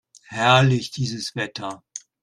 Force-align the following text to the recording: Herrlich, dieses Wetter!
Herrlich, 0.31 0.89
dieses 0.93 1.35
Wetter! 1.35 1.83